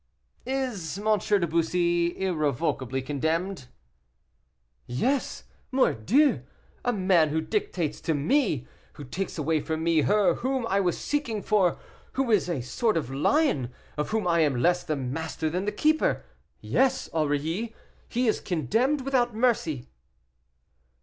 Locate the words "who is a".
12.13-12.61